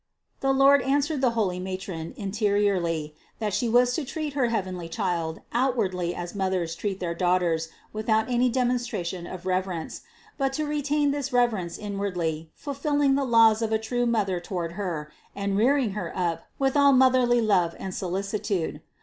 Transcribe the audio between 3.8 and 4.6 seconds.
to treat her